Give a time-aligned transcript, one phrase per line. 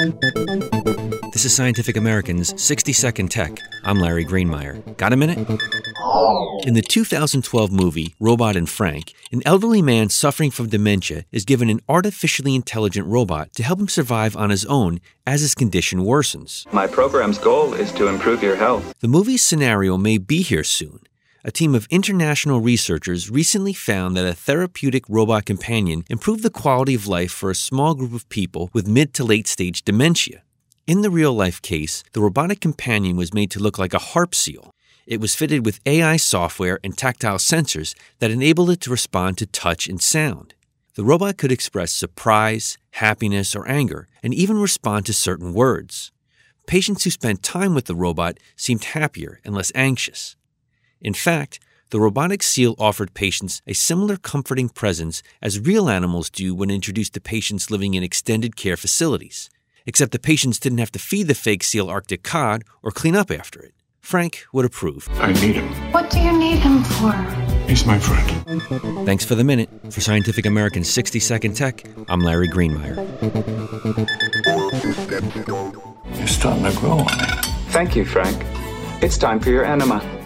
[0.00, 3.58] This is Scientific American's 60 Second Tech.
[3.84, 4.96] I'm Larry Greenemeier.
[4.96, 5.36] Got a minute?
[6.66, 11.68] In the 2012 movie Robot and Frank, an elderly man suffering from dementia is given
[11.68, 16.64] an artificially intelligent robot to help him survive on his own as his condition worsens.
[16.72, 18.94] My program's goal is to improve your health.
[19.00, 21.00] The movie's scenario may be here soon.
[21.42, 26.94] A team of international researchers recently found that a therapeutic robot companion improved the quality
[26.94, 30.42] of life for a small group of people with mid to late stage dementia.
[30.86, 34.34] In the real life case, the robotic companion was made to look like a harp
[34.34, 34.70] seal.
[35.06, 39.46] It was fitted with AI software and tactile sensors that enabled it to respond to
[39.46, 40.52] touch and sound.
[40.94, 46.12] The robot could express surprise, happiness, or anger, and even respond to certain words.
[46.66, 50.36] Patients who spent time with the robot seemed happier and less anxious.
[51.00, 56.54] In fact, the robotic seal offered patients a similar comforting presence as real animals do
[56.54, 59.48] when introduced to patients living in extended care facilities,
[59.86, 63.30] except the patients didn't have to feed the fake seal Arctic cod or clean up
[63.30, 63.72] after it.
[64.00, 65.08] Frank would approve.
[65.14, 65.68] I need him.
[65.92, 67.12] What do you need him for?
[67.66, 69.06] He's my friend.
[69.06, 69.68] Thanks for the minute.
[69.90, 72.96] For Scientific American's 60 Second Tech, I'm Larry Greenemeier.
[76.18, 77.24] You're starting to grow on me.
[77.70, 78.44] Thank you, Frank.
[79.02, 80.19] It's time for your enema.